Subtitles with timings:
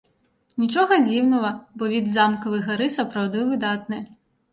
[0.61, 1.51] Нічога дзіўнага,
[1.81, 4.01] бо від з замкавай гары сапраўды выдатны.